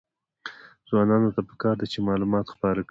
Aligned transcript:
ځوانانو 0.87 1.29
ته 1.35 1.41
پکار 1.49 1.75
ده 1.79 1.85
چې، 1.91 1.99
معلومات 2.07 2.45
خپاره 2.53 2.75
کړي. 2.77 2.79